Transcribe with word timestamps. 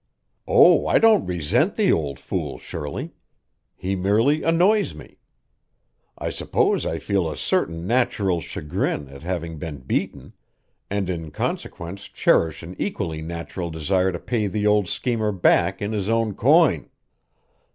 "Oh, 0.47 0.87
I 0.87 0.97
don't 0.97 1.27
resent 1.27 1.75
the 1.75 1.91
old 1.91 2.19
fool, 2.19 2.57
Shirley. 2.57 3.13
He 3.75 3.95
merely 3.95 4.41
annoys 4.41 4.95
me. 4.95 5.19
I 6.17 6.31
suppose 6.31 6.87
I 6.87 6.97
feel 6.97 7.29
a 7.29 7.37
certain 7.37 7.85
natural 7.85 8.41
chagrin 8.41 9.09
at 9.09 9.21
having 9.21 9.59
been 9.59 9.77
beaten, 9.81 10.33
and 10.89 11.07
in 11.07 11.29
consequence 11.29 12.05
cherish 12.05 12.63
an 12.63 12.75
equally 12.79 13.21
natural 13.21 13.69
desire 13.69 14.11
to 14.11 14.17
pay 14.17 14.47
the 14.47 14.65
old 14.65 14.87
schemer 14.87 15.31
back 15.31 15.83
in 15.83 15.91
his 15.91 16.09
own 16.09 16.33
coin. 16.33 16.89